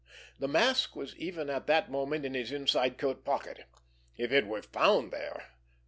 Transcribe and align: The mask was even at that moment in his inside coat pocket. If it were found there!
The 0.39 0.47
mask 0.47 0.95
was 0.95 1.15
even 1.17 1.47
at 1.51 1.67
that 1.67 1.91
moment 1.91 2.25
in 2.25 2.33
his 2.33 2.51
inside 2.51 2.97
coat 2.97 3.23
pocket. 3.23 3.65
If 4.17 4.31
it 4.31 4.47
were 4.47 4.63
found 4.63 5.11
there! 5.11 5.51